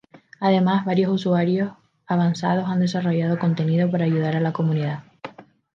Además, 0.39 0.83
varios 0.85 1.11
usuarios 1.11 1.73
avanzados 2.07 2.67
han 2.67 2.79
desarrollado 2.79 3.37
contenido 3.37 3.91
para 3.91 4.05
ayudar 4.05 4.35
a 4.35 4.39
la 4.39 4.51
comunidad. 4.51 5.03